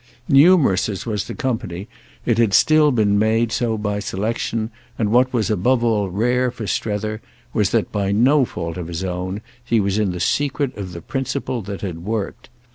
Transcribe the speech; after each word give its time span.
Numerous 0.27 0.89
as 0.89 1.05
was 1.05 1.25
the 1.25 1.35
company, 1.35 1.87
it 2.25 2.39
had 2.39 2.55
still 2.55 2.91
been 2.91 3.19
made 3.19 3.51
so 3.51 3.77
by 3.77 3.99
selection, 3.99 4.71
and 4.97 5.11
what 5.11 5.31
was 5.31 5.51
above 5.51 5.83
all 5.83 6.09
rare 6.09 6.49
for 6.49 6.65
Strether 6.65 7.21
was 7.53 7.69
that, 7.69 7.91
by 7.91 8.11
no 8.11 8.43
fault 8.43 8.77
of 8.77 8.87
his 8.87 9.03
own, 9.03 9.41
he 9.63 9.79
was 9.79 9.99
in 9.99 10.11
the 10.11 10.19
secret 10.19 10.75
of 10.75 10.93
the 10.93 11.03
principle 11.03 11.61
that 11.61 11.81
had 11.81 12.03
worked. 12.03 12.49